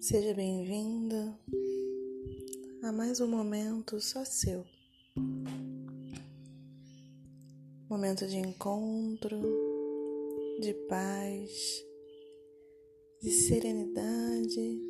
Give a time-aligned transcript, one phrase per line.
[0.00, 1.38] Seja bem-vinda
[2.82, 4.64] a mais um momento só seu.
[7.88, 9.38] Momento de encontro,
[10.60, 11.84] de paz,
[13.20, 14.80] de serenidade.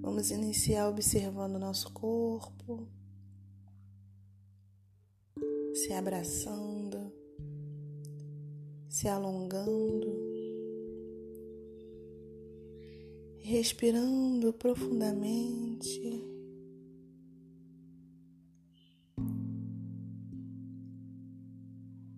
[0.00, 2.88] Vamos iniciar observando nosso corpo,
[5.82, 7.12] se abraçando,
[8.88, 10.12] se alongando,
[13.38, 16.24] respirando profundamente.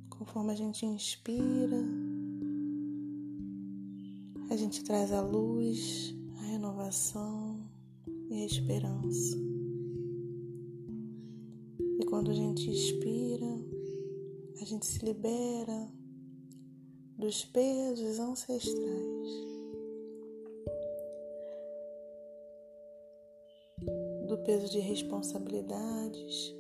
[0.09, 1.85] Conforme a gente inspira,
[4.49, 7.61] a gente traz a luz, a renovação
[8.31, 9.37] e a esperança.
[12.01, 13.50] E quando a gente expira,
[14.71, 15.89] gente se libera
[17.19, 19.29] dos pesos ancestrais,
[24.29, 26.55] do peso de responsabilidades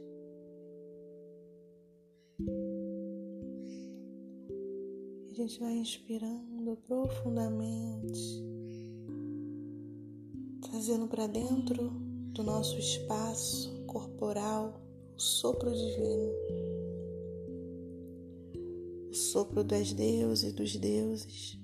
[5.50, 8.44] gente vai inspirando profundamente,
[10.60, 11.88] trazendo para dentro
[12.32, 14.80] do nosso espaço corporal
[15.16, 16.32] o sopro divino,
[19.32, 21.58] sopro das deusas e dos deuses.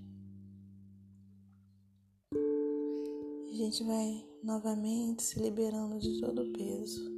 [3.50, 7.16] A gente vai novamente se liberando de todo o peso.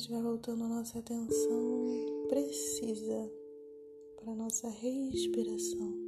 [0.00, 3.30] gente vai voltando a nossa atenção precisa
[4.16, 5.99] para nossa respiração.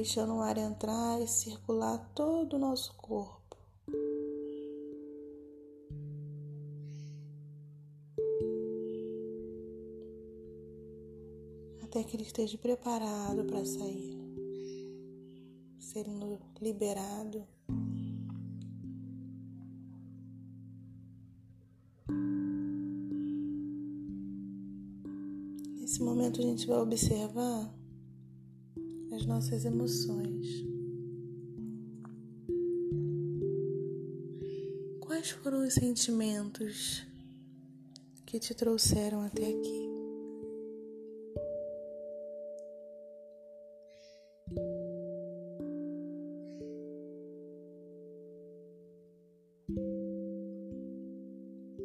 [0.00, 3.54] Deixando o ar entrar e circular todo o nosso corpo.
[11.82, 14.18] Até que ele esteja preparado para sair
[15.78, 17.46] sendo liberado.
[25.78, 27.79] Nesse momento a gente vai observar
[29.20, 30.64] as nossas emoções.
[35.00, 37.06] Quais foram os sentimentos
[38.24, 39.90] que te trouxeram até aqui?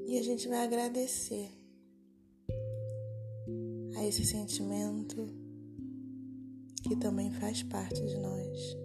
[0.07, 1.51] E a gente vai agradecer
[3.97, 5.44] a esse sentimento
[6.87, 8.77] que também faz parte de nós.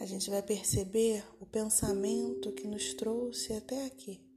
[0.00, 4.27] A gente vai perceber o pensamento que nos trouxe até aqui.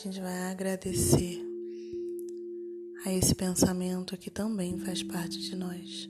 [0.00, 1.44] Gente vai agradecer
[3.04, 6.08] a esse pensamento que também faz parte de nós.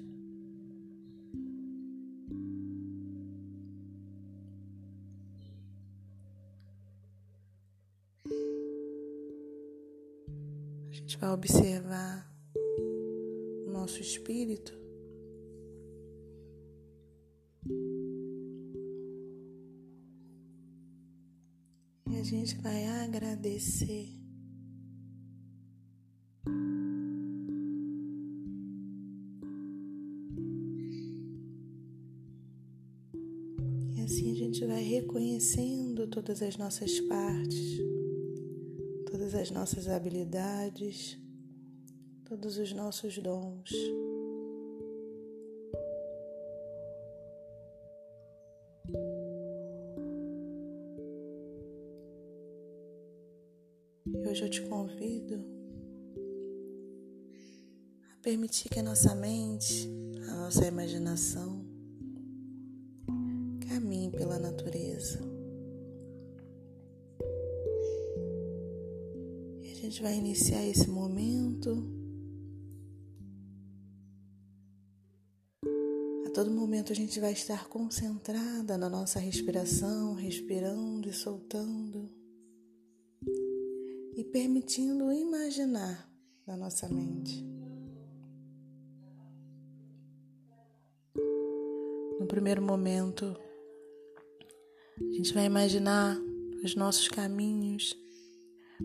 [10.91, 12.31] A gente vai observar
[13.67, 14.78] o nosso espírito
[23.19, 24.09] agradecer.
[33.97, 37.79] E assim a gente vai reconhecendo todas as nossas partes,
[39.11, 41.19] todas as nossas habilidades,
[42.25, 43.73] todos os nossos dons.
[58.29, 59.91] Permitir que a nossa mente,
[60.29, 61.65] a nossa imaginação
[63.67, 65.19] caminhe pela natureza.
[69.63, 71.91] E a gente vai iniciar esse momento
[76.27, 82.11] A todo momento a gente vai estar concentrada na nossa respiração, respirando e soltando
[84.15, 86.07] e permitindo imaginar
[86.47, 87.59] na nossa mente.
[92.19, 93.37] No primeiro momento,
[95.01, 96.19] a gente vai imaginar
[96.65, 97.97] os nossos caminhos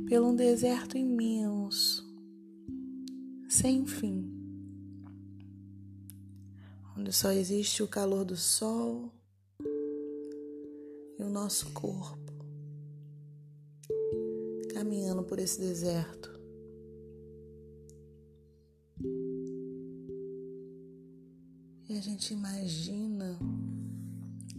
[0.08, 2.04] pelo um deserto imenso,
[3.50, 4.32] sem fim,
[6.98, 9.12] onde só existe o calor do sol
[11.20, 12.24] e o nosso corpo
[14.74, 16.33] caminhando por esse deserto.
[22.04, 23.40] Gente imagina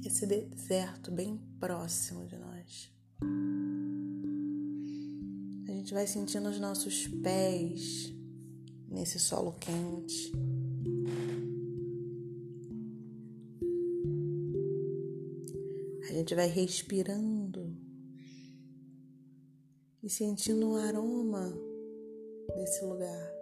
[0.03, 2.91] esse deserto bem próximo de nós.
[5.69, 8.15] A gente vai sentindo os nossos pés
[8.89, 10.33] nesse solo quente.
[16.09, 17.77] A gente vai respirando
[20.03, 21.53] e sentindo o aroma
[22.57, 23.35] desse lugar.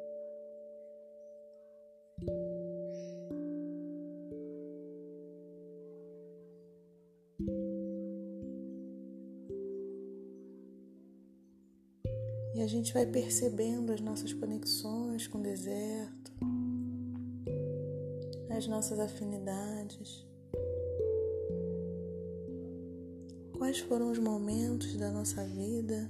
[12.62, 16.32] A gente vai percebendo as nossas conexões com o deserto,
[18.56, 20.24] as nossas afinidades.
[23.58, 26.08] Quais foram os momentos da nossa vida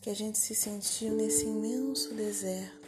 [0.00, 2.83] que a gente se sentiu nesse imenso deserto.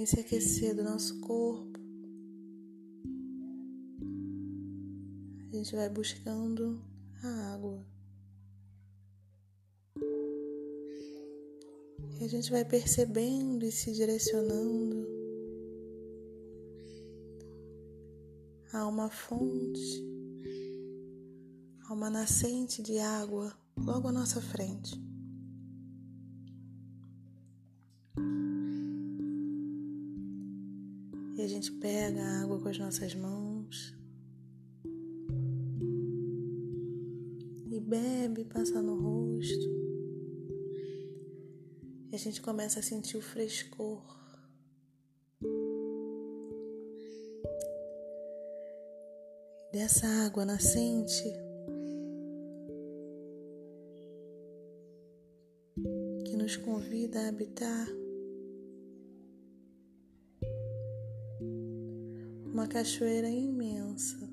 [0.00, 1.78] Nesse aquecer do nosso corpo,
[5.52, 6.82] gente vai buscando
[7.22, 7.84] a água.
[12.18, 15.06] E a gente vai percebendo e se direcionando
[18.72, 20.02] a uma fonte,
[21.86, 25.09] a uma nascente de água logo à nossa frente.
[31.80, 34.00] Pega a água com as nossas mãos
[37.90, 39.68] bebe, passa no rosto.
[42.12, 44.00] E a gente começa a sentir o frescor.
[49.72, 51.24] Dessa água nascente
[56.24, 57.88] que nos convida a habitar
[62.52, 64.28] uma cachoeira imensa.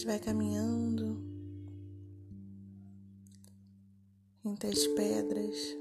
[0.00, 1.20] gente vai caminhando
[4.44, 5.76] entre as pedras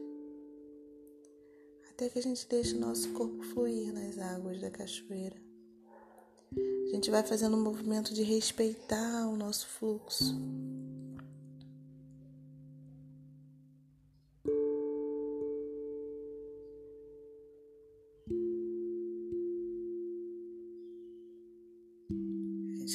[1.90, 5.36] até que a gente deixe o nosso corpo fluir nas águas da cachoeira.
[6.58, 10.36] A gente vai fazendo um movimento de respeitar o nosso fluxo.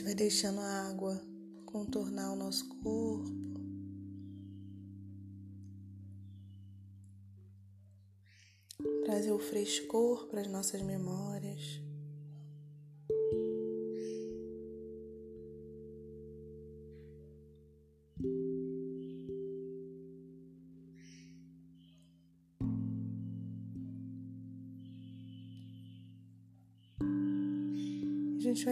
[0.03, 1.21] Vai deixando a água
[1.67, 3.45] contornar o nosso corpo.
[9.05, 11.81] Trazer o frescor para as nossas memórias.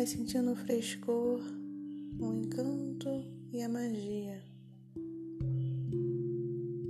[0.02, 1.40] Vai sentindo o frescor,
[2.18, 3.08] o encanto
[3.52, 4.42] e a magia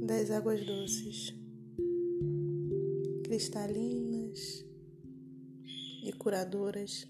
[0.07, 1.35] das águas doces,
[3.23, 4.65] cristalinas
[6.03, 7.07] e curadoras.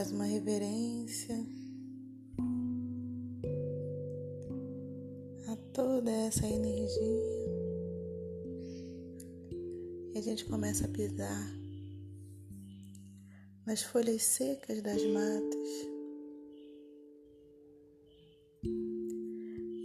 [0.00, 1.36] Faz uma reverência
[5.46, 7.02] a toda essa energia
[10.14, 11.54] e a gente começa a pisar
[13.66, 15.68] nas folhas secas das matas.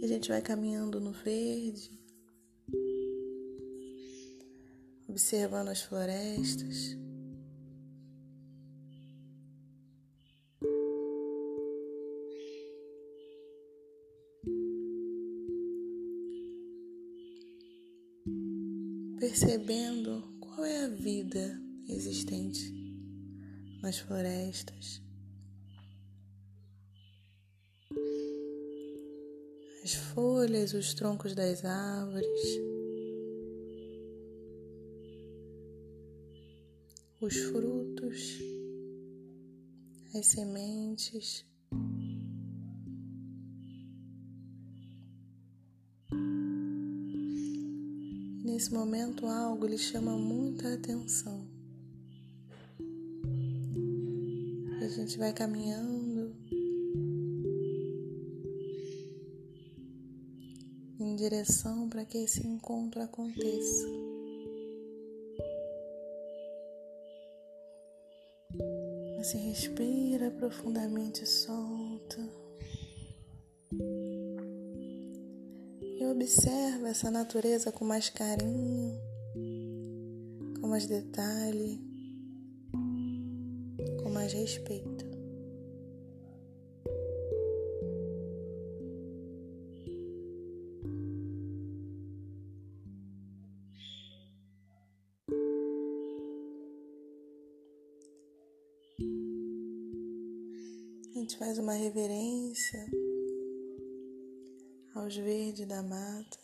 [0.02, 1.90] a gente vai caminhando no verde,
[5.06, 6.96] observando as florestas.
[19.56, 21.58] Percebendo qual é a vida
[21.88, 22.74] existente
[23.80, 25.00] nas florestas.
[29.82, 32.40] As folhas, os troncos das árvores,
[37.20, 38.38] os frutos,
[40.14, 41.46] as sementes.
[48.56, 51.46] Nesse momento algo lhe chama muita atenção.
[54.80, 56.34] A gente vai caminhando
[60.98, 63.86] em direção para que esse encontro aconteça.
[69.18, 71.75] Você respira profundamente solta.
[76.26, 79.00] Observa essa natureza com mais carinho,
[80.60, 81.80] com mais detalhe,
[84.02, 85.06] com mais respeito.
[101.08, 103.05] A gente faz uma reverência
[105.06, 106.38] aos verdes da mata.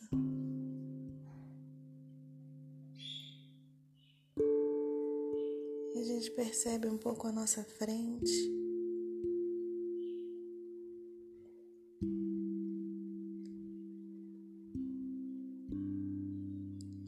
[5.94, 8.30] E a gente percebe um pouco a nossa frente.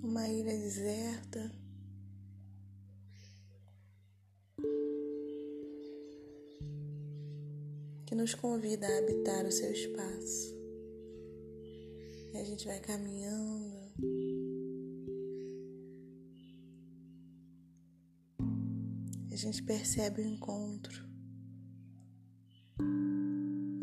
[0.03, 1.53] Uma ilha deserta.
[8.07, 10.54] Que nos convida a habitar o seu espaço.
[12.35, 13.95] E a gente vai caminhando.
[19.31, 21.09] A gente percebe o encontro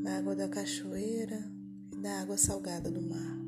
[0.03, 1.49] da água da cachoeira
[1.93, 3.39] e da água salgada do mar.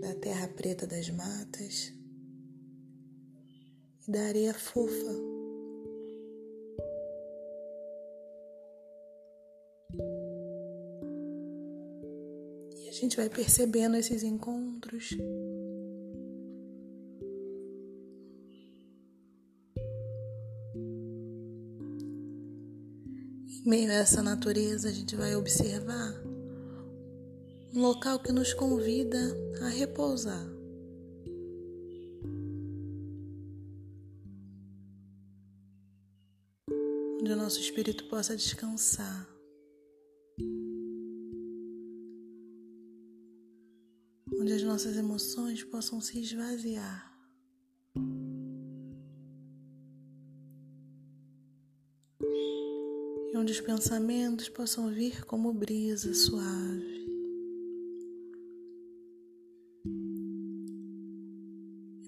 [0.00, 1.94] Da terra preta das matas
[4.08, 5.35] e da areia fofa
[13.06, 15.12] gente vai percebendo esses encontros.
[23.48, 26.20] Em meio a essa natureza, a gente vai observar
[27.72, 29.18] um local que nos convida
[29.62, 30.44] a repousar.
[37.20, 39.35] Onde o nosso espírito possa descansar.
[44.46, 47.12] Onde as nossas emoções possam se esvaziar.
[53.32, 56.94] E onde os pensamentos possam vir como brisa suave.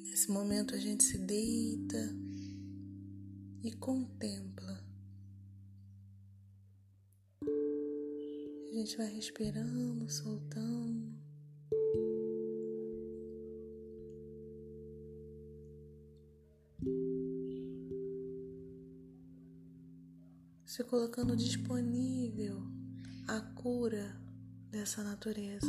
[0.04, 2.16] nesse momento a gente se deita
[3.64, 4.84] e contempla.
[7.42, 10.97] A gente vai respirando, soltando.
[20.88, 22.62] Colocando disponível
[23.26, 24.16] à cura
[24.70, 25.66] dessa natureza.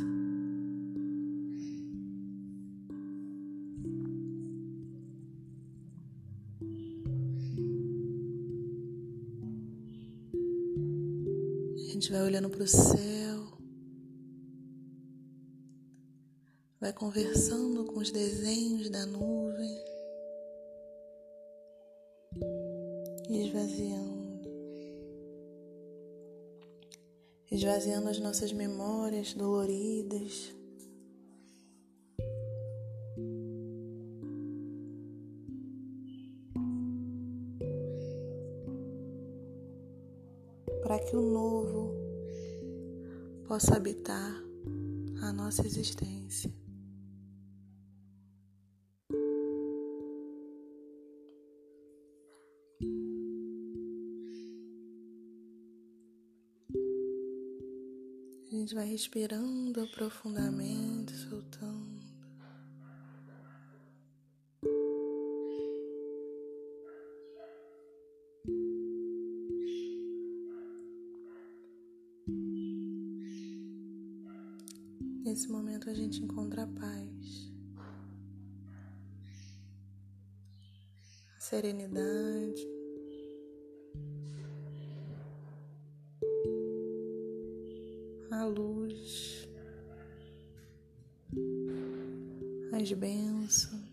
[11.76, 13.58] A gente vai olhando para o céu,
[16.80, 19.84] vai conversando com os desenhos da nuvem
[23.30, 24.19] e esvaziando.
[27.60, 30.56] Esvaziando as nossas memórias doloridas.
[40.82, 41.94] Para que o novo
[43.46, 44.42] possa habitar
[45.22, 46.59] a nossa existência.
[58.70, 62.06] Gente vai respirando profundamente, soltando.
[75.24, 77.52] Nesse momento a gente encontra a paz,
[81.36, 82.79] a serenidade,
[92.90, 93.89] as bênçãos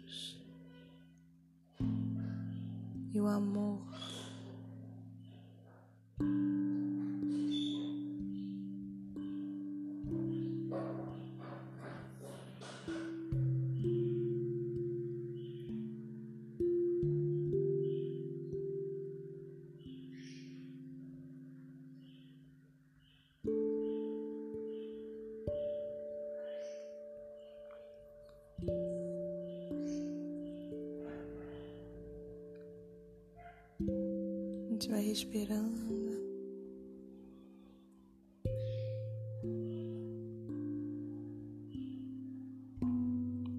[34.77, 35.81] A gente vai respirando.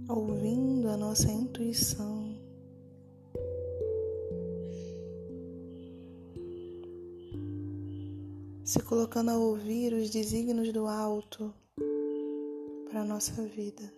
[0.07, 2.37] Ouvindo a nossa intuição.
[8.63, 11.51] Se colocando a ouvir os desígnios do alto
[12.91, 13.91] para a nossa vida.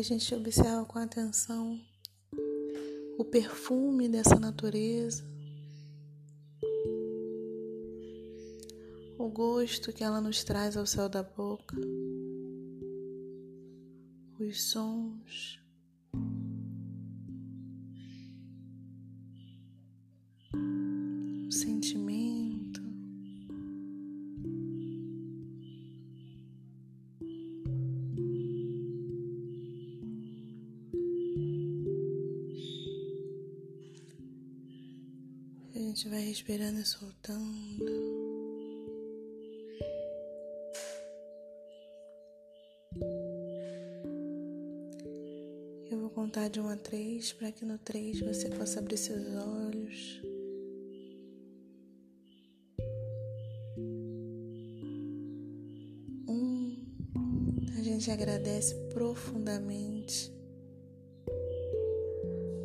[0.00, 1.78] A gente observa com atenção
[3.18, 5.22] o perfume dessa natureza,
[9.18, 11.76] o gosto que ela nos traz ao céu da boca,
[14.38, 15.59] os sons.
[45.90, 49.26] Eu vou contar de um a três para que no três você possa abrir seus
[49.34, 50.22] olhos.
[56.28, 56.76] Um,
[57.78, 60.32] a gente agradece profundamente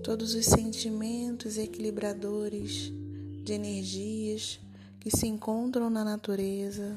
[0.04, 2.92] todos os sentimentos equilibradores
[3.44, 4.60] de energias
[5.00, 6.96] que se encontram na natureza.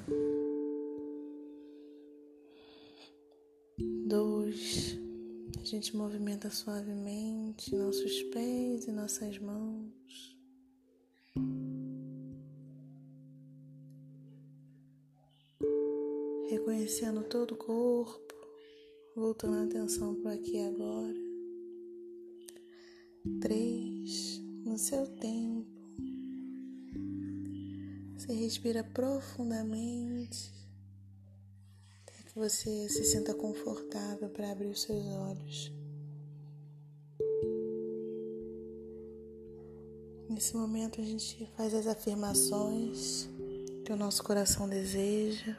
[5.79, 10.37] Gente movimenta suavemente nossos pés e nossas mãos.
[16.51, 18.35] Reconhecendo todo o corpo,
[19.14, 21.14] voltando a atenção para aqui agora.
[23.41, 25.69] Três, no seu tempo.
[28.17, 30.58] Você respira profundamente
[32.38, 35.72] você se sinta confortável para abrir os seus olhos.
[40.31, 43.29] Nesse momento a gente faz as afirmações
[43.85, 45.57] que o nosso coração deseja.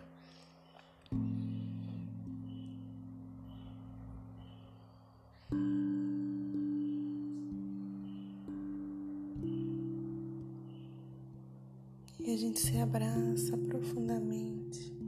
[12.22, 14.99] E a gente se abraça profundamente.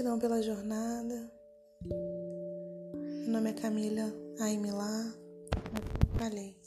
[0.00, 1.30] Gratidão pela jornada.
[1.84, 4.10] Meu nome é Camila
[4.40, 5.12] Aimilá.
[6.18, 6.59] Falei.